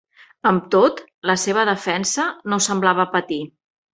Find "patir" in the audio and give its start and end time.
3.15-3.41